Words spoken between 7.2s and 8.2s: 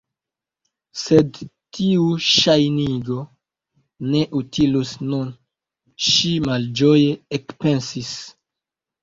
ekpensis.